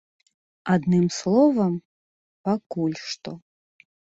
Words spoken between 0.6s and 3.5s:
Адным словам, пакуль што.